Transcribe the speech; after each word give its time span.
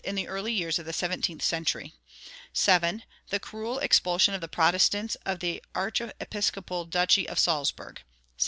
in 0.03 0.15
the 0.15 0.27
early 0.27 0.51
years 0.51 0.79
of 0.79 0.85
the 0.87 0.93
seventeenth 0.93 1.43
century; 1.43 1.93
(7) 2.53 3.03
the 3.29 3.39
cruel 3.39 3.77
expulsion 3.77 4.33
of 4.33 4.41
the 4.41 4.47
Protestants 4.47 5.13
of 5.27 5.41
the 5.41 5.61
archiepiscopal 5.75 6.85
duchy 6.85 7.29
of 7.29 7.37
Salzburg 7.37 8.01
(1731). 8.01 8.03